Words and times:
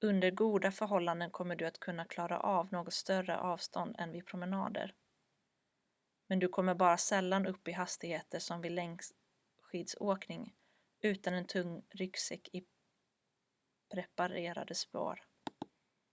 under 0.00 0.30
goda 0.30 0.72
förhållanden 0.72 1.30
kommer 1.30 1.56
du 1.56 1.66
att 1.66 1.80
kunna 1.80 2.04
klara 2.04 2.40
av 2.40 2.72
något 2.72 2.92
större 2.94 3.36
avstånd 3.36 3.96
än 3.98 4.12
vid 4.12 4.26
promenader 4.26 4.94
men 6.26 6.38
du 6.38 6.48
kommer 6.48 6.74
bara 6.74 6.98
sällan 6.98 7.46
upp 7.46 7.68
i 7.68 7.72
hastigheter 7.72 8.38
som 8.38 8.60
vid 8.60 8.72
längdskidåkning 8.72 10.54
utan 11.00 11.34
en 11.34 11.46
tung 11.46 11.82
ryggsäck 11.90 12.48
i 12.52 12.64
preparerade 13.90 14.74
spår 14.74 15.20